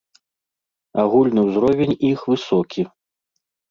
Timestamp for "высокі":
2.35-2.81